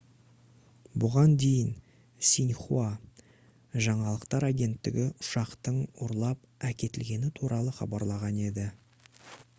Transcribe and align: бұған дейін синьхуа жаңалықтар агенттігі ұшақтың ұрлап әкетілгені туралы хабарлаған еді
бұған 1.01 1.33
дейін 1.41 1.67
синьхуа 2.29 2.87
жаңалықтар 3.89 4.47
агенттігі 4.49 5.05
ұшақтың 5.11 5.79
ұрлап 6.07 6.51
әкетілгені 6.73 7.33
туралы 7.41 7.79
хабарлаған 7.83 8.45
еді 8.51 8.71